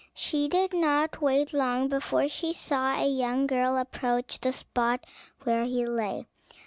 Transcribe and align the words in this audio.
She 0.15 0.47
did 0.47 0.73
not 0.73 1.21
wait 1.21 1.53
long 1.53 1.87
before 1.87 2.27
she 2.27 2.53
saw 2.53 2.95
a 2.95 3.07
young 3.07 3.45
girl 3.45 3.77
approach 3.77 4.39
the 4.41 4.51
spot 4.51 5.05
where 5.43 5.65
he 5.65 5.85
lay. 5.85 6.25